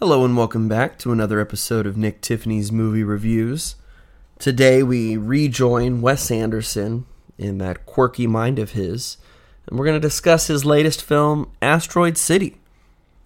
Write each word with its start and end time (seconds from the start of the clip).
Hello 0.00 0.24
and 0.24 0.36
welcome 0.36 0.68
back 0.68 0.96
to 0.98 1.10
another 1.10 1.40
episode 1.40 1.84
of 1.84 1.96
Nick 1.96 2.20
Tiffany's 2.20 2.70
Movie 2.70 3.02
Reviews. 3.02 3.74
Today 4.38 4.80
we 4.80 5.16
rejoin 5.16 6.00
Wes 6.00 6.30
Anderson 6.30 7.04
in 7.36 7.58
that 7.58 7.84
quirky 7.84 8.28
mind 8.28 8.60
of 8.60 8.70
his, 8.70 9.16
and 9.66 9.76
we're 9.76 9.84
going 9.84 10.00
to 10.00 10.08
discuss 10.08 10.46
his 10.46 10.64
latest 10.64 11.02
film, 11.02 11.50
Asteroid 11.60 12.16
City, 12.16 12.60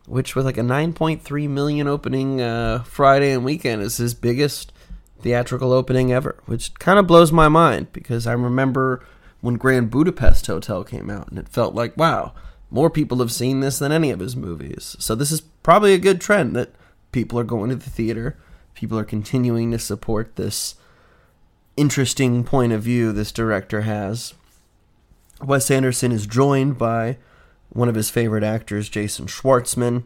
which 0.07 0.35
with 0.35 0.47
like 0.47 0.57
a 0.57 0.63
9.3 0.63 1.47
million 1.51 1.87
opening 1.87 2.41
uh, 2.41 2.83
Friday 2.85 3.33
and 3.33 3.45
weekend 3.45 3.83
is 3.83 3.99
his 3.99 4.15
biggest 4.15 4.73
theatrical 5.21 5.75
opening 5.75 6.11
ever, 6.11 6.37
which 6.47 6.73
kind 6.79 6.99
of 6.99 7.07
blows 7.07 7.31
my 7.31 7.49
mind 7.49 7.93
because 7.93 8.27
I 8.27 8.33
remember 8.33 9.05
when 9.43 9.57
Grand 9.57 9.91
Budapest 9.91 10.47
Hotel 10.47 10.85
came 10.85 11.11
out 11.11 11.29
and 11.29 11.39
it 11.39 11.51
felt 11.51 11.75
like, 11.75 11.95
wow, 11.99 12.33
more 12.73 12.89
people 12.89 13.19
have 13.19 13.31
seen 13.31 13.61
this 13.61 13.79
than 13.79 13.93
any 13.93 14.11
of 14.11 14.21
his 14.21 14.35
movies. 14.35 14.97
So 14.99 15.15
this 15.15 15.31
is 15.31 15.43
probably 15.43 15.93
a 15.93 15.99
good 15.99 16.23
trend 16.23 16.57
that 16.57 16.75
people 17.13 17.39
are 17.39 17.45
going 17.45 17.69
to 17.69 17.77
the 17.77 17.91
theater. 17.91 18.39
People 18.75 18.99
are 18.99 19.05
continuing 19.05 19.71
to 19.73 19.79
support 19.79 20.37
this 20.37 20.77
interesting 21.77 22.45
point 22.45 22.73
of 22.73 22.83
view 22.83 23.13
this 23.13 23.31
director 23.31 23.83
has. 23.83 24.33
Wes 25.43 25.71
Anderson 25.71 26.13
is 26.13 26.27
joined 26.27 26.79
by 26.79 27.19
one 27.69 27.91
of 27.91 27.95
his 27.95 28.09
favorite 28.09 28.45
actors, 28.45 28.89
Jason 28.89 29.27
Schwartzman, 29.27 30.05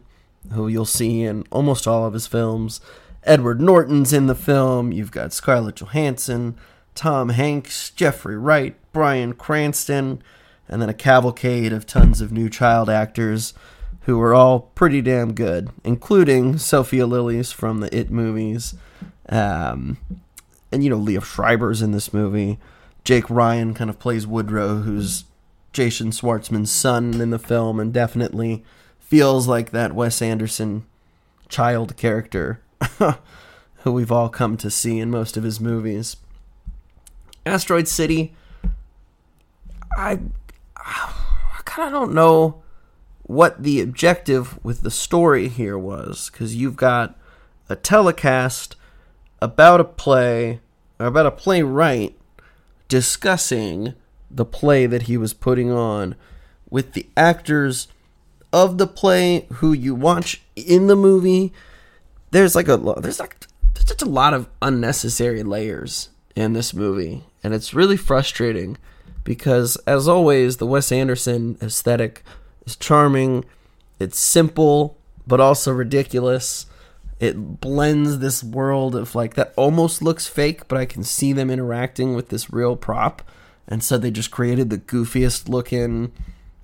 who 0.51 0.67
you'll 0.67 0.85
see 0.85 1.23
in 1.23 1.45
almost 1.49 1.87
all 1.87 2.05
of 2.05 2.13
his 2.13 2.27
films. 2.27 2.81
Edward 3.23 3.61
Norton's 3.61 4.11
in 4.11 4.27
the 4.27 4.35
film. 4.35 4.91
You've 4.91 5.11
got 5.11 5.31
Scarlett 5.31 5.77
Johansson, 5.77 6.57
Tom 6.95 7.29
Hanks, 7.29 7.91
Jeffrey 7.91 8.37
Wright, 8.37 8.75
Bryan 8.91 9.33
Cranston 9.33 10.21
and 10.67 10.81
then 10.81 10.89
a 10.89 10.93
cavalcade 10.93 11.73
of 11.73 11.85
tons 11.85 12.21
of 12.21 12.31
new 12.31 12.49
child 12.49 12.89
actors 12.89 13.53
who 14.01 14.17
were 14.17 14.33
all 14.33 14.59
pretty 14.59 15.01
damn 15.01 15.33
good, 15.33 15.69
including 15.83 16.57
Sophia 16.57 17.05
Lillis 17.05 17.53
from 17.53 17.79
the 17.79 17.95
It 17.95 18.09
movies. 18.09 18.73
Um, 19.27 19.97
and, 20.71 20.83
you 20.83 20.89
know, 20.89 20.99
Liev 20.99 21.23
Schreiber's 21.23 21.81
in 21.81 21.91
this 21.91 22.13
movie. 22.13 22.57
Jake 23.03 23.29
Ryan 23.29 23.73
kind 23.73 23.89
of 23.89 23.99
plays 23.99 24.25
Woodrow, 24.25 24.83
who's 24.83 25.25
Jason 25.73 26.11
Schwartzman's 26.11 26.71
son 26.71 27.19
in 27.19 27.31
the 27.31 27.39
film, 27.39 27.79
and 27.79 27.93
definitely 27.93 28.63
feels 28.99 29.47
like 29.47 29.71
that 29.71 29.93
Wes 29.93 30.21
Anderson 30.21 30.85
child 31.49 31.95
character 31.95 32.61
who 33.79 33.91
we've 33.91 34.11
all 34.11 34.29
come 34.29 34.57
to 34.57 34.69
see 34.69 34.99
in 34.99 35.09
most 35.09 35.37
of 35.37 35.43
his 35.43 35.59
movies. 35.59 36.17
Asteroid 37.45 37.87
City, 37.87 38.35
I 39.97 40.19
kind 41.77 41.93
of 41.93 42.01
don't 42.01 42.15
know 42.15 42.63
what 43.21 43.61
the 43.61 43.81
objective 43.81 44.63
with 44.65 44.81
the 44.81 44.89
story 44.89 45.47
here 45.47 45.77
was 45.77 46.31
because 46.31 46.55
you've 46.55 46.75
got 46.75 47.15
a 47.69 47.75
telecast 47.75 48.75
about 49.43 49.79
a 49.79 49.83
play 49.83 50.59
or 50.99 51.05
about 51.05 51.27
a 51.27 51.31
playwright 51.31 52.17
discussing 52.87 53.93
the 54.31 54.43
play 54.43 54.87
that 54.87 55.03
he 55.03 55.17
was 55.17 55.35
putting 55.35 55.71
on 55.71 56.15
with 56.67 56.93
the 56.93 57.05
actors 57.15 57.87
of 58.51 58.79
the 58.79 58.87
play 58.87 59.45
who 59.55 59.71
you 59.71 59.93
watch 59.93 60.41
in 60.55 60.87
the 60.87 60.95
movie. 60.95 61.53
There's 62.31 62.55
like 62.55 62.67
a 62.67 62.77
there's 62.77 63.19
like 63.19 63.45
there's 63.75 63.85
just 63.85 64.01
a 64.01 64.09
lot 64.09 64.33
of 64.33 64.49
unnecessary 64.63 65.43
layers 65.43 66.09
in 66.35 66.53
this 66.53 66.73
movie 66.73 67.23
and 67.43 67.53
it's 67.53 67.75
really 67.75 67.97
frustrating 67.97 68.77
because, 69.27 69.75
as 69.85 70.07
always, 70.07 70.55
the 70.55 70.65
Wes 70.65 70.89
Anderson 70.89 71.57
aesthetic 71.61 72.23
is 72.65 72.77
charming. 72.77 73.43
It's 73.99 74.17
simple, 74.17 74.97
but 75.27 75.41
also 75.41 75.73
ridiculous. 75.73 76.65
It 77.19 77.59
blends 77.59 78.19
this 78.19 78.41
world 78.41 78.95
of 78.95 79.15
like 79.15 79.33
that 79.33 79.51
almost 79.57 80.01
looks 80.01 80.27
fake, 80.27 80.69
but 80.69 80.77
I 80.77 80.85
can 80.85 81.03
see 81.03 81.33
them 81.33 81.49
interacting 81.49 82.15
with 82.15 82.29
this 82.29 82.53
real 82.53 82.77
prop. 82.77 83.21
And 83.67 83.83
so 83.83 83.97
they 83.97 84.11
just 84.11 84.31
created 84.31 84.69
the 84.69 84.77
goofiest 84.77 85.49
looking 85.49 86.13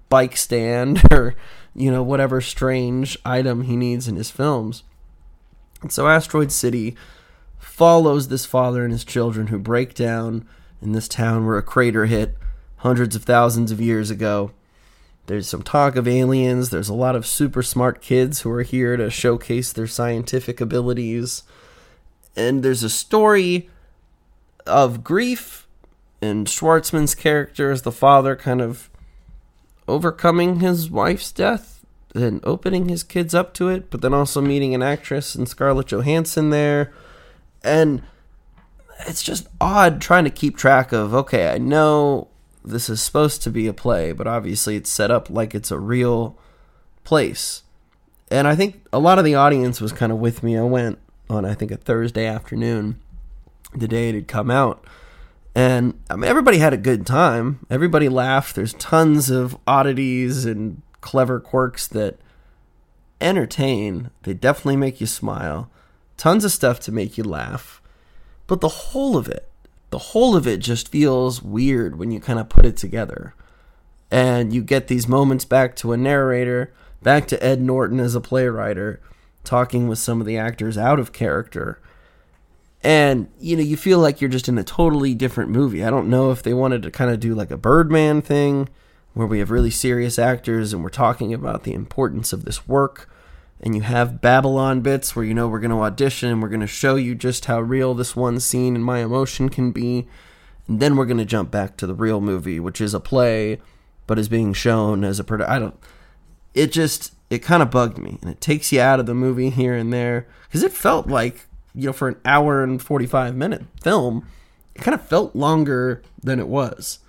bike 0.08 0.38
stand 0.38 1.02
or, 1.12 1.36
you 1.76 1.92
know, 1.92 2.02
whatever 2.02 2.40
strange 2.40 3.18
item 3.26 3.64
he 3.64 3.76
needs 3.76 4.08
in 4.08 4.16
his 4.16 4.32
films. 4.32 4.84
And 5.82 5.92
so 5.92 6.08
Asteroid 6.08 6.54
City 6.54 6.96
follows 7.60 8.30
this 8.30 8.46
father 8.46 8.86
and 8.86 8.94
his 8.94 9.04
children 9.04 9.48
who 9.48 9.60
break 9.60 9.94
down 9.94 10.48
in 10.82 10.94
this 10.94 11.10
town 11.10 11.46
where 11.46 11.58
a 11.58 11.62
crater 11.62 12.06
hit 12.06 12.38
hundreds 12.84 13.16
of 13.16 13.24
thousands 13.24 13.72
of 13.72 13.80
years 13.80 14.12
ago. 14.12 14.52
There's 15.28 15.48
some 15.48 15.64
talk 15.64 15.96
of 15.96 16.06
aliens. 16.06 16.70
There's 16.70 16.90
a 16.90 16.94
lot 16.94 17.16
of 17.16 17.26
super 17.26 17.64
smart 17.64 18.02
kids 18.02 18.42
who 18.42 18.52
are 18.52 18.62
here 18.62 18.98
to 18.98 19.10
showcase 19.10 19.72
their 19.72 19.88
scientific 19.88 20.60
abilities. 20.60 21.44
And 22.36 22.62
there's 22.62 22.84
a 22.84 22.90
story 22.90 23.70
of 24.66 25.02
grief 25.02 25.66
and 26.22 26.46
Schwartzman's 26.46 27.16
character 27.16 27.72
as 27.72 27.84
the 27.84 27.92
father 27.92 28.36
kind 28.36 28.62
of 28.62 28.90
overcoming 29.88 30.60
his 30.60 30.90
wife's 30.90 31.32
death 31.32 31.86
and 32.14 32.42
opening 32.44 32.90
his 32.90 33.02
kids 33.02 33.34
up 33.34 33.54
to 33.54 33.70
it, 33.70 33.90
but 33.92 34.02
then 34.02 34.14
also 34.14 34.42
meeting 34.42 34.76
an 34.76 34.84
actress 34.84 35.36
and 35.36 35.48
Scarlett 35.48 35.88
Johansson 35.88 36.50
there. 36.50 36.94
And 37.64 38.04
it's 39.08 39.24
just 39.24 39.48
odd 39.62 40.02
trying 40.02 40.26
to 40.26 40.30
keep 40.30 40.58
track 40.58 40.92
of 40.92 41.14
okay, 41.14 41.50
I 41.50 41.60
know 41.60 42.28
this 42.64 42.90
is 42.90 43.02
supposed 43.02 43.42
to 43.44 43.50
be 43.50 43.68
a 43.68 43.74
play, 43.74 44.12
but 44.12 44.28
obviously 44.28 44.76
it's 44.76 44.90
set 44.90 45.12
up 45.12 45.30
like 45.30 45.54
it's 45.54 45.72
a 45.72 45.80
real 45.80 46.38
place. 47.04 47.64
And 48.32 48.48
I 48.48 48.56
think 48.56 48.86
a 48.92 49.00
lot 49.00 49.20
of 49.20 49.26
the 49.26 49.36
audience 49.36 49.82
was 49.82 49.92
kind 49.92 50.12
of 50.12 50.18
with 50.20 50.44
me. 50.44 50.58
I 50.58 50.64
went 50.64 51.00
on, 51.30 51.46
I 51.46 51.54
think, 51.54 51.72
a 51.72 51.78
Thursday 51.78 52.26
afternoon, 52.26 53.00
the 53.74 53.88
day 53.88 54.10
it 54.10 54.16
had 54.16 54.28
come 54.28 54.50
out. 54.50 54.84
And 55.56 56.00
I 56.10 56.16
mean, 56.16 56.30
everybody 56.30 56.58
had 56.58 56.74
a 56.74 56.78
good 56.78 57.06
time. 57.06 57.66
Everybody 57.70 58.10
laughed. 58.10 58.56
There's 58.56 58.74
tons 58.74 59.30
of 59.30 59.58
oddities 59.68 60.46
and 60.46 60.82
clever 61.02 61.40
quirks 61.40 61.88
that 61.90 62.18
entertain. 63.22 64.10
They 64.24 64.34
definitely 64.34 64.78
make 64.78 65.00
you 65.00 65.08
smile. 65.08 65.70
Tons 66.18 66.44
of 66.44 66.52
stuff 66.52 66.80
to 66.82 66.92
make 66.92 67.18
you 67.18 67.24
laugh. 67.24 67.82
But 68.48 68.62
the 68.62 68.68
whole 68.68 69.16
of 69.16 69.28
it, 69.28 69.48
the 69.94 70.00
whole 70.00 70.36
of 70.36 70.48
it 70.48 70.58
just 70.58 70.88
feels 70.88 71.44
weird 71.44 72.00
when 72.00 72.10
you 72.10 72.20
kind 72.20 72.40
of 72.40 72.50
put 72.50 72.66
it 72.66 72.76
together. 72.76 73.36
And 74.10 74.52
you 74.52 74.64
get 74.64 74.88
these 74.88 75.08
moments 75.08 75.46
back 75.46 75.76
to 75.76 75.92
a 75.92 75.98
narrator, 75.98 76.74
back 77.04 77.28
to 77.28 77.44
Ed 77.46 77.62
Norton 77.62 78.00
as 78.00 78.16
a 78.16 78.20
playwright, 78.20 78.98
talking 79.44 79.88
with 79.88 80.00
some 80.00 80.20
of 80.20 80.26
the 80.26 80.36
actors 80.36 80.80
out 80.80 81.00
of 81.00 81.14
character. 81.14 81.80
And, 82.82 83.30
you 83.40 83.56
know, 83.56 83.62
you 83.62 83.78
feel 83.78 84.00
like 84.00 84.20
you're 84.20 84.32
just 84.32 84.50
in 84.50 84.58
a 84.58 84.64
totally 84.64 85.14
different 85.14 85.52
movie. 85.52 85.84
I 85.84 85.92
don't 85.92 86.10
know 86.10 86.32
if 86.32 86.42
they 86.42 86.56
wanted 86.56 86.82
to 86.82 86.90
kind 86.90 87.12
of 87.12 87.20
do 87.20 87.36
like 87.36 87.52
a 87.52 87.56
Birdman 87.56 88.24
thing 88.24 88.70
where 89.14 89.28
we 89.28 89.38
have 89.38 89.52
really 89.52 89.70
serious 89.70 90.18
actors 90.18 90.74
and 90.74 90.82
we're 90.82 90.90
talking 90.90 91.36
about 91.36 91.66
the 91.66 91.76
importance 91.76 92.34
of 92.34 92.46
this 92.46 92.68
work 92.68 93.08
and 93.64 93.74
you 93.74 93.82
have 93.82 94.20
Babylon 94.20 94.82
bits 94.82 95.16
where 95.16 95.24
you 95.24 95.34
know 95.34 95.48
we're 95.48 95.62
going 95.62 95.72
to 95.72 95.82
audition 95.82 96.30
and 96.30 96.44
we're 96.44 96.50
going 96.50 96.60
to 96.60 96.68
show 96.68 96.96
you 96.96 97.16
just 97.16 97.46
how 97.46 97.62
real 97.62 97.94
this 97.94 98.14
one 98.14 98.42
scene 98.42 98.76
and 98.76 98.84
my 98.84 99.00
emotion 99.00 99.48
can 99.48 99.72
be. 99.72 100.06
And 100.68 100.82
then 100.82 100.98
we're 100.98 101.06
going 101.06 101.18
to 101.18 101.26
jump 101.26 101.50
back 101.50 101.78
to 101.78 101.88
the 101.88 101.96
real 101.96 102.20
movie, 102.20 102.60
which 102.60 102.82
is 102.82 102.94
a 102.94 103.00
play, 103.00 103.62
but 104.06 104.20
is 104.20 104.28
being 104.28 104.52
shown 104.52 105.06
as 105.06 105.18
a 105.18 105.24
product. 105.24 105.50
I 105.50 105.60
don't. 105.60 105.80
It 106.54 106.74
just 106.74 107.14
it 107.30 107.40
kind 107.40 107.64
of 107.64 107.72
bugged 107.72 107.98
me, 107.98 108.18
and 108.22 108.30
it 108.30 108.42
takes 108.42 108.72
you 108.74 108.82
out 108.82 109.00
of 109.00 109.06
the 109.06 109.16
movie 109.16 109.50
here 109.50 109.76
and 109.76 109.94
there 109.94 110.28
because 110.44 110.62
it 110.62 110.74
felt 110.74 111.08
like 111.08 111.46
you 111.74 111.88
know 111.88 111.94
for 111.94 112.10
an 112.10 112.20
hour 112.26 112.64
and 112.64 112.82
forty 112.82 113.08
five 113.08 113.34
minute 113.34 113.64
film, 113.82 114.28
it 114.76 114.82
kind 114.82 114.94
of 114.94 115.08
felt 115.08 115.36
longer 115.36 116.02
than 116.22 116.38
it 116.38 116.50
was. 116.50 117.00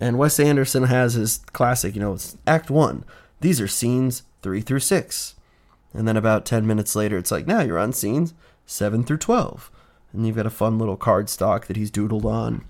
And 0.00 0.18
Wes 0.18 0.38
Anderson 0.38 0.84
has 0.84 1.14
his 1.14 1.38
classic, 1.52 1.94
you 1.94 2.00
know, 2.00 2.12
it's 2.12 2.36
Act 2.46 2.70
One. 2.70 3.04
These 3.40 3.60
are 3.60 3.66
scenes 3.66 4.22
three 4.42 4.60
through 4.60 4.80
six 4.80 5.34
and 5.98 6.06
then 6.06 6.16
about 6.16 6.46
10 6.46 6.64
minutes 6.64 6.94
later, 6.94 7.18
it's 7.18 7.32
like, 7.32 7.48
now 7.48 7.60
you're 7.60 7.76
on 7.76 7.92
scenes 7.92 8.32
7 8.66 9.02
through 9.02 9.18
12. 9.18 9.68
And 10.12 10.24
you've 10.24 10.36
got 10.36 10.46
a 10.46 10.50
fun 10.50 10.78
little 10.78 10.96
card 10.96 11.28
stock 11.28 11.66
that 11.66 11.76
he's 11.76 11.90
doodled 11.90 12.24
on. 12.24 12.64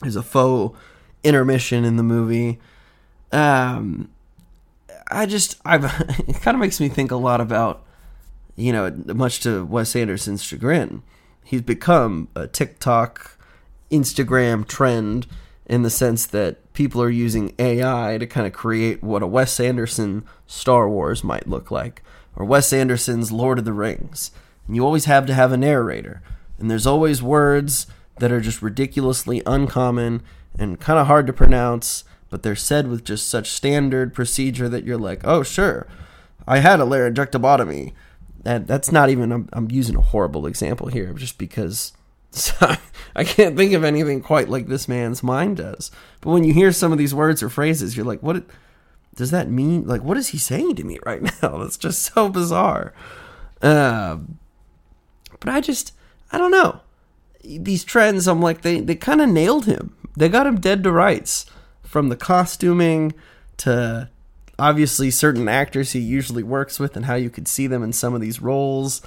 There's 0.00 0.16
a 0.16 0.22
faux 0.24 0.76
intermission 1.22 1.84
in 1.84 1.94
the 1.94 2.02
movie. 2.02 2.58
Um, 3.30 4.10
I 5.12 5.26
just, 5.26 5.60
I've, 5.64 5.84
it 6.28 6.40
kind 6.40 6.56
of 6.56 6.60
makes 6.60 6.80
me 6.80 6.88
think 6.88 7.12
a 7.12 7.16
lot 7.16 7.40
about, 7.40 7.84
you 8.56 8.72
know, 8.72 8.90
much 9.06 9.38
to 9.42 9.64
Wes 9.64 9.94
Anderson's 9.94 10.42
chagrin. 10.42 11.04
He's 11.44 11.62
become 11.62 12.26
a 12.34 12.48
TikTok, 12.48 13.38
Instagram 13.92 14.66
trend 14.66 15.28
in 15.66 15.82
the 15.82 15.90
sense 15.90 16.26
that 16.26 16.72
people 16.72 17.00
are 17.00 17.10
using 17.10 17.54
AI 17.60 18.18
to 18.18 18.26
kind 18.26 18.48
of 18.48 18.52
create 18.52 19.04
what 19.04 19.22
a 19.22 19.26
Wes 19.28 19.60
Anderson 19.60 20.24
Star 20.48 20.88
Wars 20.88 21.22
might 21.22 21.46
look 21.46 21.70
like 21.70 22.02
or 22.36 22.44
Wes 22.44 22.72
Anderson's 22.72 23.32
Lord 23.32 23.58
of 23.58 23.64
the 23.64 23.72
Rings. 23.72 24.30
And 24.66 24.76
you 24.76 24.84
always 24.84 25.06
have 25.06 25.26
to 25.26 25.34
have 25.34 25.52
a 25.52 25.56
narrator. 25.56 26.22
And 26.58 26.70
there's 26.70 26.86
always 26.86 27.22
words 27.22 27.86
that 28.18 28.30
are 28.30 28.40
just 28.40 28.62
ridiculously 28.62 29.42
uncommon 29.46 30.22
and 30.58 30.80
kind 30.80 30.98
of 30.98 31.06
hard 31.06 31.26
to 31.26 31.32
pronounce, 31.32 32.04
but 32.28 32.42
they're 32.42 32.56
said 32.56 32.86
with 32.86 33.04
just 33.04 33.28
such 33.28 33.50
standard 33.50 34.14
procedure 34.14 34.68
that 34.68 34.84
you're 34.84 34.98
like, 34.98 35.22
oh, 35.24 35.42
sure, 35.42 35.86
I 36.46 36.58
had 36.58 36.80
a 36.80 36.84
laryngectomy. 36.84 37.94
that 38.42 38.66
that's 38.66 38.92
not 38.92 39.10
even 39.10 39.32
I'm, 39.32 39.48
I'm 39.52 39.70
using 39.70 39.96
a 39.96 40.00
horrible 40.00 40.46
example 40.46 40.88
here 40.88 41.12
just 41.14 41.38
because 41.38 41.92
I 43.16 43.24
can't 43.24 43.56
think 43.56 43.72
of 43.72 43.84
anything 43.84 44.20
quite 44.20 44.48
like 44.48 44.68
this 44.68 44.88
man's 44.88 45.22
mind 45.22 45.56
does. 45.56 45.90
But 46.20 46.30
when 46.30 46.44
you 46.44 46.52
hear 46.52 46.72
some 46.72 46.92
of 46.92 46.98
these 46.98 47.14
words 47.14 47.42
or 47.42 47.48
phrases, 47.48 47.96
you're 47.96 48.06
like, 48.06 48.22
what 48.22 48.44
does 49.20 49.30
that 49.32 49.50
mean? 49.50 49.86
Like, 49.86 50.02
what 50.02 50.16
is 50.16 50.28
he 50.28 50.38
saying 50.38 50.76
to 50.76 50.82
me 50.84 50.98
right 51.04 51.22
now? 51.42 51.58
That's 51.58 51.76
just 51.76 52.00
so 52.00 52.30
bizarre. 52.30 52.94
Uh, 53.60 54.16
but 55.38 55.50
I 55.50 55.60
just, 55.60 55.92
I 56.32 56.38
don't 56.38 56.50
know. 56.50 56.80
These 57.44 57.84
trends, 57.84 58.26
I'm 58.26 58.40
like, 58.40 58.62
they, 58.62 58.80
they 58.80 58.94
kind 58.94 59.20
of 59.20 59.28
nailed 59.28 59.66
him. 59.66 59.94
They 60.16 60.30
got 60.30 60.46
him 60.46 60.58
dead 60.58 60.82
to 60.84 60.90
rights. 60.90 61.44
From 61.82 62.08
the 62.08 62.16
costuming 62.16 63.12
to 63.58 64.08
obviously 64.58 65.10
certain 65.10 65.48
actors 65.48 65.92
he 65.92 65.98
usually 65.98 66.42
works 66.42 66.80
with 66.80 66.96
and 66.96 67.04
how 67.04 67.16
you 67.16 67.28
could 67.28 67.46
see 67.46 67.66
them 67.66 67.82
in 67.82 67.92
some 67.92 68.14
of 68.14 68.22
these 68.22 68.40
roles. 68.40 69.02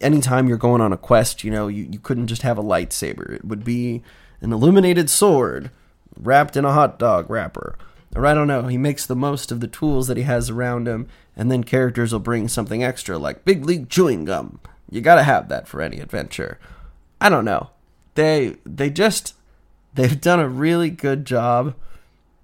Anytime 0.00 0.48
you're 0.48 0.56
going 0.56 0.80
on 0.80 0.94
a 0.94 0.96
quest, 0.96 1.44
you 1.44 1.50
know, 1.50 1.68
you, 1.68 1.86
you 1.90 1.98
couldn't 1.98 2.28
just 2.28 2.42
have 2.42 2.56
a 2.56 2.62
lightsaber. 2.62 3.34
It 3.34 3.44
would 3.44 3.62
be 3.62 4.02
an 4.40 4.54
illuminated 4.54 5.10
sword 5.10 5.70
wrapped 6.16 6.56
in 6.56 6.64
a 6.64 6.72
hot 6.72 6.98
dog 6.98 7.28
wrapper. 7.28 7.76
Or 8.14 8.26
I 8.26 8.34
don't 8.34 8.46
know, 8.46 8.66
he 8.66 8.76
makes 8.76 9.06
the 9.06 9.16
most 9.16 9.50
of 9.50 9.60
the 9.60 9.68
tools 9.68 10.06
that 10.06 10.16
he 10.16 10.24
has 10.24 10.50
around 10.50 10.86
him, 10.86 11.08
and 11.34 11.50
then 11.50 11.64
characters 11.64 12.12
will 12.12 12.20
bring 12.20 12.48
something 12.48 12.84
extra 12.84 13.18
like 13.18 13.44
Big 13.44 13.64
League 13.64 13.88
Chewing 13.88 14.24
Gum. 14.24 14.60
You 14.90 15.00
gotta 15.00 15.22
have 15.22 15.48
that 15.48 15.66
for 15.66 15.80
any 15.80 15.98
adventure. 15.98 16.58
I 17.20 17.28
don't 17.28 17.44
know. 17.44 17.70
They 18.14 18.56
they 18.66 18.90
just 18.90 19.34
they've 19.94 20.20
done 20.20 20.40
a 20.40 20.48
really 20.48 20.90
good 20.90 21.24
job 21.24 21.74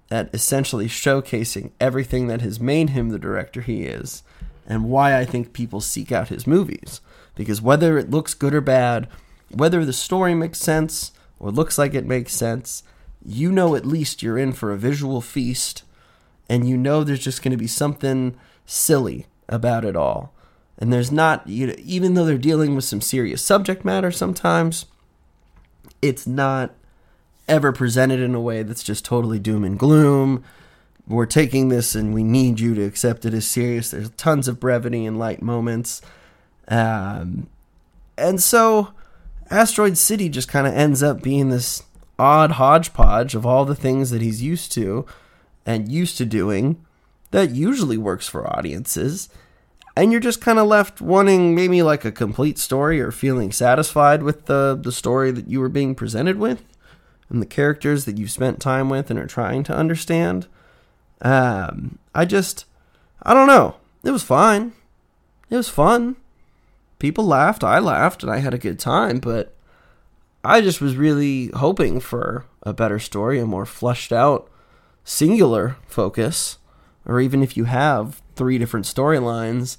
at 0.09 0.33
essentially 0.33 0.87
showcasing 0.87 1.71
everything 1.79 2.27
that 2.27 2.41
has 2.41 2.59
made 2.59 2.89
him 2.89 3.09
the 3.09 3.19
director 3.19 3.61
he 3.61 3.83
is 3.83 4.23
and 4.69 4.85
why 4.85 5.17
I 5.17 5.25
think 5.25 5.53
people 5.53 5.81
seek 5.81 6.11
out 6.11 6.29
his 6.29 6.47
movies. 6.47 7.01
Because 7.35 7.61
whether 7.61 7.97
it 7.97 8.11
looks 8.11 8.33
good 8.33 8.53
or 8.53 8.61
bad, 8.61 9.07
whether 9.49 9.83
the 9.83 9.93
story 9.93 10.35
makes 10.35 10.59
sense 10.59 11.11
or 11.39 11.51
looks 11.51 11.77
like 11.77 11.93
it 11.93 12.05
makes 12.05 12.33
sense, 12.33 12.83
you 13.25 13.51
know 13.51 13.75
at 13.75 13.85
least 13.85 14.23
you're 14.23 14.37
in 14.37 14.53
for 14.53 14.71
a 14.71 14.77
visual 14.77 15.21
feast 15.21 15.83
and 16.49 16.67
you 16.67 16.75
know 16.75 17.03
there's 17.03 17.23
just 17.23 17.43
going 17.43 17.51
to 17.51 17.57
be 17.57 17.67
something 17.67 18.35
silly 18.65 19.27
about 19.47 19.85
it 19.85 19.95
all. 19.95 20.33
And 20.77 20.91
there's 20.91 21.11
not, 21.11 21.47
you 21.47 21.67
know, 21.67 21.75
even 21.77 22.13
though 22.13 22.25
they're 22.25 22.37
dealing 22.37 22.73
with 22.73 22.85
some 22.85 23.01
serious 23.01 23.41
subject 23.41 23.85
matter 23.85 24.11
sometimes, 24.11 24.85
it's 26.01 26.25
not 26.25 26.73
ever 27.47 27.71
presented 27.71 28.19
in 28.19 28.33
a 28.33 28.41
way 28.41 28.63
that's 28.63 28.83
just 28.83 29.03
totally 29.03 29.39
doom 29.39 29.63
and 29.63 29.77
gloom. 29.77 30.43
We're 31.07 31.25
taking 31.25 31.69
this 31.69 31.95
and 31.95 32.13
we 32.13 32.23
need 32.23 32.59
you 32.59 32.75
to 32.75 32.83
accept 32.83 33.25
it 33.25 33.33
as 33.33 33.45
serious. 33.45 33.91
There's 33.91 34.09
tons 34.11 34.47
of 34.47 34.59
brevity 34.59 35.05
and 35.05 35.19
light 35.19 35.41
moments. 35.41 36.01
Um, 36.67 37.49
and 38.17 38.41
so 38.41 38.93
Asteroid 39.49 39.97
City 39.97 40.29
just 40.29 40.47
kind 40.47 40.67
of 40.67 40.73
ends 40.73 41.03
up 41.03 41.21
being 41.21 41.49
this 41.49 41.83
odd 42.19 42.51
hodgepodge 42.51 43.33
of 43.35 43.45
all 43.45 43.65
the 43.65 43.75
things 43.75 44.09
that 44.11 44.21
he's 44.21 44.41
used 44.41 44.71
to 44.73 45.05
and 45.65 45.91
used 45.91 46.17
to 46.17 46.25
doing 46.25 46.83
that 47.31 47.51
usually 47.51 47.97
works 47.97 48.27
for 48.27 48.47
audiences. 48.47 49.29
And 49.95 50.11
you're 50.11 50.21
just 50.21 50.41
kind 50.41 50.59
of 50.59 50.67
left 50.67 51.01
wanting 51.01 51.55
maybe 51.55 51.81
like 51.81 52.05
a 52.05 52.11
complete 52.11 52.57
story 52.57 53.01
or 53.01 53.11
feeling 53.11 53.51
satisfied 53.51 54.23
with 54.23 54.45
the, 54.45 54.79
the 54.81 54.91
story 54.91 55.31
that 55.31 55.47
you 55.49 55.59
were 55.59 55.69
being 55.69 55.95
presented 55.95 56.37
with 56.37 56.63
and 57.29 57.41
the 57.41 57.45
characters 57.45 58.05
that 58.05 58.17
you've 58.17 58.31
spent 58.31 58.59
time 58.59 58.89
with 58.89 59.09
and 59.09 59.19
are 59.19 59.27
trying 59.27 59.63
to 59.63 59.75
understand. 59.75 60.47
Um, 61.21 61.99
I 62.15 62.25
just, 62.25 62.65
I 63.23 63.33
don't 63.33 63.47
know. 63.47 63.75
It 64.03 64.11
was 64.11 64.23
fine. 64.23 64.73
It 65.49 65.57
was 65.57 65.69
fun. 65.69 66.15
People 66.97 67.25
laughed. 67.25 67.63
I 67.63 67.79
laughed, 67.79 68.23
and 68.23 68.31
I 68.31 68.37
had 68.37 68.53
a 68.53 68.59
good 68.59 68.79
time. 68.79 69.19
But 69.19 69.53
I 70.43 70.61
just 70.61 70.79
was 70.79 70.95
really 70.95 71.47
hoping 71.47 71.99
for 71.99 72.45
a 72.63 72.73
better 72.73 72.99
story, 72.99 73.39
a 73.39 73.45
more 73.45 73.65
fleshed 73.65 74.11
out, 74.11 74.49
singular 75.03 75.77
focus, 75.87 76.57
or 77.05 77.19
even 77.19 77.43
if 77.43 77.57
you 77.57 77.65
have 77.65 78.21
three 78.35 78.57
different 78.57 78.85
storylines, 78.85 79.77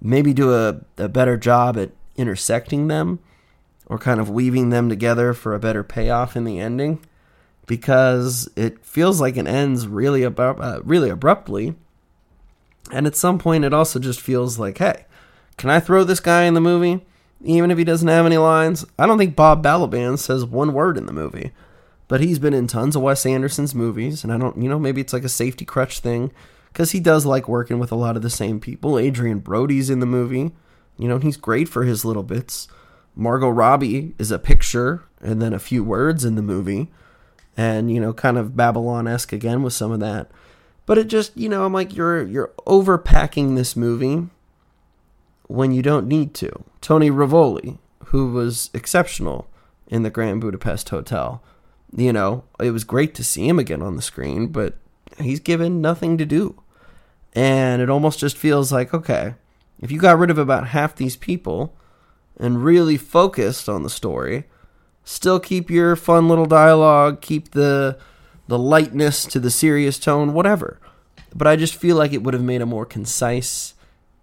maybe 0.00 0.32
do 0.32 0.52
a, 0.54 0.80
a 0.96 1.08
better 1.08 1.36
job 1.36 1.76
at 1.76 1.92
intersecting 2.16 2.88
them 2.88 3.20
or 3.86 3.98
kind 3.98 4.20
of 4.20 4.30
weaving 4.30 4.70
them 4.70 4.88
together 4.88 5.32
for 5.32 5.54
a 5.54 5.60
better 5.60 5.84
payoff 5.84 6.36
in 6.36 6.44
the 6.44 6.58
ending 6.58 7.04
because 7.66 8.48
it 8.56 8.84
feels 8.84 9.20
like 9.20 9.36
it 9.36 9.46
ends 9.46 9.86
really 9.86 10.22
abrupt, 10.22 10.60
uh, 10.60 10.80
really 10.82 11.10
abruptly. 11.10 11.76
And 12.90 13.06
at 13.06 13.14
some 13.14 13.38
point, 13.38 13.64
it 13.64 13.72
also 13.72 14.00
just 14.00 14.20
feels 14.20 14.58
like, 14.58 14.78
hey, 14.78 15.04
can 15.56 15.70
I 15.70 15.78
throw 15.78 16.02
this 16.02 16.18
guy 16.18 16.44
in 16.44 16.54
the 16.54 16.60
movie, 16.60 17.04
even 17.42 17.70
if 17.70 17.78
he 17.78 17.84
doesn't 17.84 18.08
have 18.08 18.26
any 18.26 18.36
lines? 18.36 18.84
I 18.98 19.06
don't 19.06 19.18
think 19.18 19.36
Bob 19.36 19.62
Balaban 19.64 20.18
says 20.18 20.44
one 20.44 20.72
word 20.72 20.96
in 20.96 21.06
the 21.06 21.12
movie, 21.12 21.52
but 22.08 22.20
he's 22.20 22.38
been 22.38 22.54
in 22.54 22.66
tons 22.66 22.96
of 22.96 23.02
Wes 23.02 23.24
Anderson's 23.24 23.74
movies, 23.74 24.24
and 24.24 24.32
I 24.32 24.38
don't, 24.38 24.60
you 24.60 24.68
know, 24.68 24.78
maybe 24.78 25.00
it's 25.00 25.12
like 25.12 25.24
a 25.24 25.28
safety 25.28 25.64
crutch 25.64 26.00
thing 26.00 26.32
because 26.72 26.92
he 26.92 27.00
does 27.00 27.26
like 27.26 27.48
working 27.48 27.78
with 27.78 27.92
a 27.92 27.96
lot 27.96 28.16
of 28.16 28.22
the 28.22 28.30
same 28.30 28.60
people. 28.60 28.98
Adrien 28.98 29.40
Brody's 29.40 29.90
in 29.90 30.00
the 30.00 30.06
movie, 30.06 30.52
you 30.98 31.08
know, 31.08 31.18
he's 31.18 31.36
great 31.36 31.68
for 31.68 31.84
his 31.84 32.04
little 32.04 32.22
bits. 32.22 32.68
Margot 33.16 33.48
Robbie 33.48 34.14
is 34.18 34.30
a 34.30 34.38
picture 34.38 35.02
and 35.20 35.40
then 35.40 35.52
a 35.52 35.58
few 35.58 35.82
words 35.82 36.24
in 36.24 36.36
the 36.36 36.42
movie, 36.42 36.90
and 37.56 37.90
you 37.92 38.00
know, 38.00 38.12
kind 38.12 38.38
of 38.38 38.56
Babylon 38.56 39.08
esque 39.08 39.32
again 39.32 39.62
with 39.62 39.72
some 39.72 39.92
of 39.92 40.00
that. 40.00 40.30
But 40.86 40.98
it 40.98 41.06
just, 41.06 41.36
you 41.36 41.48
know, 41.48 41.64
I'm 41.64 41.72
like, 41.72 41.94
you're 41.94 42.26
you're 42.26 42.52
overpacking 42.66 43.54
this 43.54 43.76
movie 43.76 44.28
when 45.50 45.72
you 45.72 45.82
don't 45.82 46.06
need 46.06 46.34
to. 46.34 46.50
Tony 46.80 47.10
Revolori, 47.10 47.78
who 48.06 48.32
was 48.32 48.70
exceptional 48.72 49.48
in 49.88 50.02
the 50.02 50.10
Grand 50.10 50.40
Budapest 50.40 50.88
Hotel, 50.88 51.42
you 51.94 52.12
know, 52.12 52.44
it 52.60 52.70
was 52.70 52.84
great 52.84 53.14
to 53.16 53.24
see 53.24 53.48
him 53.48 53.58
again 53.58 53.82
on 53.82 53.96
the 53.96 54.02
screen, 54.02 54.48
but 54.48 54.74
he's 55.18 55.40
given 55.40 55.80
nothing 55.80 56.16
to 56.18 56.24
do. 56.24 56.62
And 57.34 57.82
it 57.82 57.90
almost 57.90 58.18
just 58.18 58.36
feels 58.36 58.72
like, 58.72 58.94
okay, 58.94 59.34
if 59.80 59.90
you 59.90 59.98
got 59.98 60.18
rid 60.18 60.30
of 60.30 60.38
about 60.38 60.68
half 60.68 60.94
these 60.94 61.16
people, 61.16 61.74
and 62.40 62.64
really 62.64 62.96
focused 62.96 63.68
on 63.68 63.82
the 63.82 63.90
story. 63.90 64.44
Still 65.04 65.38
keep 65.38 65.70
your 65.70 65.94
fun 65.94 66.28
little 66.28 66.46
dialogue, 66.46 67.20
keep 67.20 67.50
the 67.50 67.98
the 68.48 68.58
lightness 68.58 69.24
to 69.26 69.38
the 69.38 69.50
serious 69.50 69.96
tone, 69.98 70.32
whatever. 70.32 70.80
But 71.32 71.46
I 71.46 71.54
just 71.54 71.76
feel 71.76 71.94
like 71.94 72.12
it 72.12 72.22
would 72.24 72.34
have 72.34 72.42
made 72.42 72.62
a 72.62 72.66
more 72.66 72.84
concise 72.84 73.74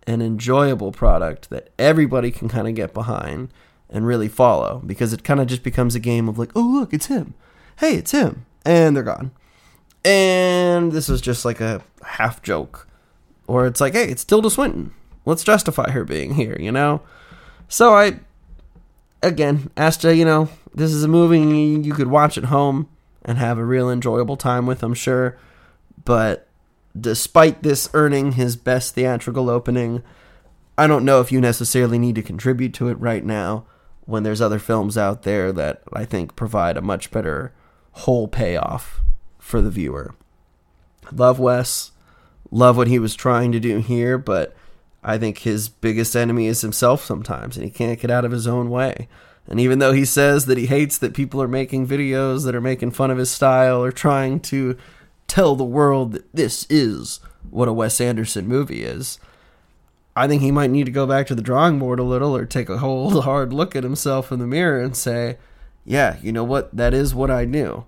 and 0.08 0.24
enjoyable 0.24 0.94
product 0.94 1.50
that 1.50 1.70
everybody 1.78 2.32
can 2.32 2.48
kind 2.48 2.68
of 2.68 2.74
get 2.74 2.94
behind 2.94 3.50
and 3.90 4.08
really 4.08 4.30
follow 4.30 4.82
because 4.86 5.12
it 5.12 5.24
kind 5.24 5.42
of 5.42 5.48
just 5.48 5.64
becomes 5.64 5.96
a 5.96 6.00
game 6.00 6.30
of 6.30 6.40
like, 6.40 6.52
oh, 6.56 6.62
look, 6.62 6.94
it's 6.94 7.08
him. 7.08 7.34
Hey, 7.80 7.96
it's 7.96 8.12
him. 8.12 8.46
And 8.66 8.96
they're 8.96 9.04
gone. 9.04 9.32
And 10.06 10.94
this 10.94 11.10
was 11.10 11.20
just 11.20 11.44
like 11.44 11.60
a 11.60 11.82
half 12.04 12.42
joke. 12.42 12.88
Or 13.48 13.68
it's 13.68 13.82
like, 13.82 13.94
hey, 13.94 14.08
it's 14.10 14.24
Tilda 14.24 14.50
Swinton. 14.50 14.94
Let's 15.26 15.44
justify 15.44 15.92
her 15.92 16.06
being 16.06 16.36
here, 16.36 16.58
you 16.60 16.72
know? 16.72 17.02
So 17.68 17.94
I, 17.94 18.20
again, 19.22 19.70
her, 19.76 20.14
you 20.14 20.26
know, 20.26 20.50
this 20.74 20.92
is 20.92 21.04
a 21.04 21.10
movie 21.10 21.86
you 21.86 21.94
could 21.94 22.08
watch 22.08 22.38
at 22.38 22.46
home 22.46 22.88
and 23.26 23.38
have 23.38 23.58
a 23.58 23.66
real 23.66 23.90
enjoyable 23.90 24.38
time 24.38 24.66
with, 24.66 24.84
I'm 24.84 24.94
sure. 24.94 25.38
But 26.06 26.47
despite 27.00 27.64
this 27.64 27.90
earning 27.94 28.34
his 28.34 28.56
best 28.56 28.96
theatrical 28.96 29.50
opening, 29.50 30.04
I 30.78 30.88
don't 30.88 31.06
know 31.06 31.22
if 31.22 31.32
you 31.32 31.42
necessarily 31.42 31.98
need 31.98 32.16
to 32.16 32.22
contribute 32.22 32.74
to 32.76 32.88
it 32.90 33.00
right 33.00 33.26
now 33.26 33.66
when 34.06 34.24
there's 34.24 34.42
other 34.42 34.60
films 34.60 34.98
out 34.98 35.24
there 35.24 35.52
that 35.52 35.84
I 35.92 36.06
think 36.06 36.36
provide 36.36 36.78
a 36.78 36.82
much 36.82 37.12
better 37.12 37.54
whole 37.92 38.28
payoff 38.28 39.02
for 39.40 39.62
the 39.62 39.72
viewer. 39.72 40.16
Love 41.12 41.40
Wes, 41.40 41.92
love 42.52 42.78
what 42.78 42.88
he 42.88 43.00
was 43.00 43.16
trying 43.16 43.52
to 43.52 43.60
do 43.60 43.80
here, 43.80 44.18
but 44.18 44.56
I 45.04 45.18
think 45.18 45.40
his 45.40 45.70
biggest 45.70 46.16
enemy 46.16 46.48
is 46.48 46.62
himself 46.62 47.04
sometimes, 47.04 47.58
and 47.58 47.66
he 47.66 47.72
can't 47.72 48.00
get 48.00 48.12
out 48.12 48.26
of 48.26 48.32
his 48.32 48.48
own 48.48 48.70
way. 48.70 49.08
And 49.48 49.60
even 49.60 49.80
though 49.80 49.94
he 49.94 50.06
says 50.06 50.46
that 50.46 50.58
he 50.58 50.66
hates 50.66 50.98
that 50.98 51.14
people 51.14 51.42
are 51.42 51.48
making 51.48 51.88
videos 51.88 52.44
that 52.46 52.56
are 52.56 52.62
making 52.62 52.92
fun 52.92 53.12
of 53.12 53.18
his 53.18 53.32
style 53.32 53.82
or 53.82 53.92
trying 53.92 54.42
to 54.42 54.78
tell 55.28 55.56
the 55.56 55.64
world 55.64 56.14
that 56.14 56.34
this 56.34 56.66
is 56.70 57.20
what 57.50 57.68
a 57.68 57.74
Wes 57.74 58.02
Anderson 58.02 58.48
movie 58.48 58.84
is, 58.84 59.20
I 60.16 60.28
think 60.28 60.42
he 60.42 60.52
might 60.52 60.72
need 60.72 60.86
to 60.86 60.92
go 60.92 61.06
back 61.06 61.28
to 61.28 61.36
the 61.36 61.42
drawing 61.42 61.78
board 61.78 62.00
a 62.00 62.04
little 62.04 62.36
or 62.36 62.46
take 62.46 62.70
a 62.70 62.80
whole 62.80 63.22
hard 63.22 63.54
look 63.54 63.76
at 63.76 63.84
himself 63.84 64.32
in 64.32 64.40
the 64.40 64.48
mirror 64.48 64.82
and 64.82 64.98
say, 64.98 65.38
yeah, 65.86 66.18
you 66.22 66.32
know 66.32 66.44
what? 66.44 66.76
That 66.76 66.94
is 66.94 67.14
what 67.14 67.30
I 67.30 67.46
knew. 67.46 67.86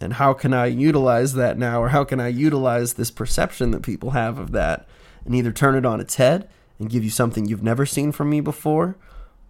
And 0.00 0.14
how 0.14 0.32
can 0.32 0.54
I 0.54 0.66
utilize 0.66 1.34
that 1.34 1.58
now, 1.58 1.82
or 1.82 1.90
how 1.90 2.04
can 2.04 2.18
I 2.18 2.28
utilize 2.28 2.94
this 2.94 3.10
perception 3.10 3.70
that 3.72 3.82
people 3.82 4.10
have 4.10 4.38
of 4.38 4.52
that 4.52 4.86
and 5.24 5.34
either 5.34 5.52
turn 5.52 5.76
it 5.76 5.86
on 5.86 6.00
its 6.00 6.16
head 6.16 6.48
and 6.78 6.90
give 6.90 7.04
you 7.04 7.10
something 7.10 7.46
you've 7.46 7.62
never 7.62 7.86
seen 7.86 8.10
from 8.10 8.30
me 8.30 8.40
before, 8.40 8.96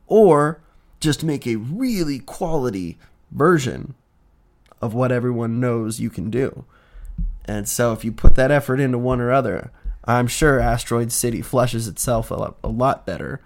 or 0.07 0.61
just 1.01 1.25
make 1.25 1.47
a 1.47 1.57
really 1.57 2.19
quality 2.19 2.99
version 3.31 3.95
of 4.81 4.95
what 4.95 5.13
everyone 5.13 5.61
knows 5.61 6.01
you 6.01 6.11
can 6.11 6.29
do. 6.29 6.65
And 7.45 7.69
so 7.69 7.93
if 7.93 8.05
you 8.05 8.13
put 8.13 8.35
that 8.37 8.51
effort 8.51 8.81
into 8.81 8.99
one 8.99 9.21
or 9.21 9.33
other, 9.33 9.73
I'm 10.05 10.27
sure 10.27 10.59
Asteroid 10.59 11.13
City 11.13 11.43
flushes 11.43 11.89
itself 11.89 12.31
a 12.31 12.53
lot, 12.69 13.07
better. 13.07 13.41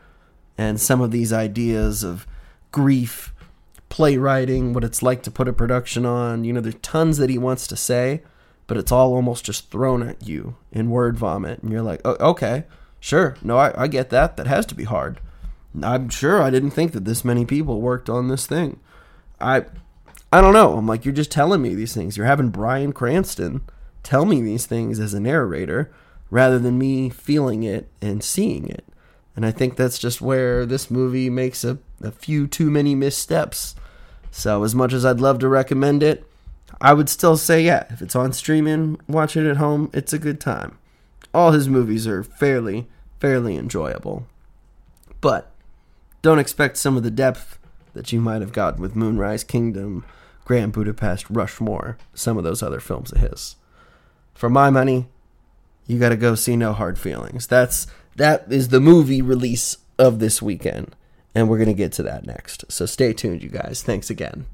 And 0.59 0.81
some 0.81 1.01
of 1.01 1.11
these 1.11 1.33
ideas 1.33 2.03
of 2.03 2.27
grief, 2.73 3.35
playwriting, 3.89 4.73
what 4.73 4.85
it's 4.85 5.03
like 5.03 5.23
to 5.25 5.31
put 5.31 5.49
a 5.49 5.53
production 5.53 6.07
on, 6.07 6.45
you 6.45 6.53
know, 6.53 6.61
there's 6.61 6.77
tons 6.77 7.19
that 7.19 7.31
he 7.31 7.39
wants 7.39 7.67
to 7.67 7.77
say, 7.77 8.23
but 8.67 8.77
it's 8.77 8.93
all 8.93 9.15
almost 9.15 9.45
just 9.45 9.71
thrown 9.71 10.03
at 10.03 10.27
you 10.27 10.57
in 10.73 10.91
word 10.91 11.17
vomit. 11.17 11.63
And 11.63 11.73
you're 11.73 11.83
like, 11.83 12.01
oh, 12.05 12.17
okay, 12.31 12.65
sure. 13.01 13.37
No, 13.43 13.59
I, 13.59 13.83
I 13.83 13.87
get 13.87 14.11
that. 14.11 14.37
That 14.37 14.47
has 14.47 14.67
to 14.67 14.75
be 14.75 14.85
hard. 14.85 15.21
I'm 15.83 16.09
sure 16.09 16.43
I 16.43 16.51
didn't 16.51 16.71
think 16.71 16.93
that 16.93 17.05
this 17.05 17.25
many 17.25 17.45
people 17.45 17.83
worked 17.83 18.09
on 18.09 18.29
this 18.29 18.47
thing. 18.47 18.81
I 19.41 19.67
I 20.33 20.41
don't 20.41 20.55
know. 20.55 20.77
I'm 20.77 20.87
like, 20.87 21.05
you're 21.05 21.15
just 21.15 21.31
telling 21.31 21.63
me 21.63 21.75
these 21.75 21.95
things. 21.95 22.17
You're 22.17 22.27
having 22.27 22.49
Bryan 22.49 22.93
Cranston 22.93 23.61
tell 24.07 24.25
me 24.25 24.41
these 24.41 24.67
things 24.67 25.01
as 25.01 25.15
a 25.15 25.19
narrator 25.21 25.91
rather 26.31 26.61
than 26.61 26.79
me 26.79 27.11
feeling 27.11 27.65
it 27.65 27.89
and 28.01 28.23
seeing 28.23 28.69
it. 28.69 28.85
And 29.35 29.45
I 29.45 29.51
think 29.51 29.75
that's 29.75 29.99
just 29.99 30.21
where 30.21 30.65
this 30.65 30.93
movie 30.93 31.29
makes 31.29 31.65
a, 31.65 31.79
a 32.01 32.13
few 32.13 32.47
too 32.47 32.71
many 32.71 32.95
missteps. 32.95 33.75
So, 34.31 34.63
as 34.63 34.77
much 34.77 34.93
as 34.93 35.05
I'd 35.05 35.19
love 35.19 35.41
to 35.41 35.49
recommend 35.49 36.05
it, 36.05 36.25
I 36.81 36.93
would 36.93 37.09
still 37.09 37.37
say, 37.37 37.63
yeah, 37.63 37.85
if 37.91 38.01
it's 38.01 38.15
on 38.15 38.33
streaming, 38.33 39.01
watch 39.09 39.37
it 39.37 39.51
at 39.51 39.57
home, 39.57 39.91
it's 39.93 40.13
a 40.13 40.21
good 40.21 40.41
time. 40.41 40.79
All 41.35 41.51
his 41.51 41.69
movies 41.69 42.07
are 42.07 42.23
fairly, 42.23 42.87
fairly 43.19 43.57
enjoyable. 43.57 44.25
But 45.21 45.51
don't 46.23 46.39
expect 46.39 46.77
some 46.77 46.97
of 46.97 47.03
the 47.03 47.11
depth 47.11 47.59
that 47.95 48.13
you 48.13 48.21
might 48.21 48.41
have 48.41 48.53
gotten 48.53 48.81
with 48.81 48.95
Moonrise 48.95 49.43
Kingdom, 49.43 50.05
Grand 50.45 50.73
Budapest, 50.73 51.29
Rushmore, 51.29 51.99
some 52.15 52.39
of 52.39 52.45
those 52.45 52.63
other 52.63 52.79
films 52.79 53.11
of 53.11 53.19
his. 53.19 53.57
For 54.37 54.51
my 54.51 54.69
money, 54.69 55.07
you 55.87 55.99
got 55.99 56.11
to 56.11 56.17
go 56.17 56.35
see 56.35 56.57
No 56.57 56.73
Hard 56.75 56.99
Feelings. 56.99 57.47
That's 57.47 57.87
that 58.17 58.47
is 58.53 58.69
the 58.69 58.81
movie 58.81 59.23
release 59.23 59.79
of 59.99 60.19
this 60.19 60.43
weekend, 60.43 60.95
and 61.35 61.49
we're 61.49 61.59
to 61.69 61.75
get 61.75 61.93
to 61.93 62.03
that 62.03 62.27
next. 62.27 62.71
So 62.71 62.85
stay 62.87 63.13
tuned, 63.15 63.43
you 63.43 63.49
guys. 63.49 63.83
Thanks 63.83 64.11
again. 64.11 64.45